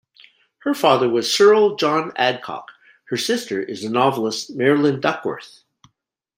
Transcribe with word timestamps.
Her 0.63 0.73
father 0.73 1.07
was 1.07 1.31
Cyril 1.31 1.75
John 1.75 2.11
Adcock, 2.15 2.71
her 3.09 3.17
sister 3.17 3.61
is 3.61 3.83
the 3.83 3.89
novelist 3.91 4.49
Marilyn 4.49 4.99
Duckworth. 4.99 5.61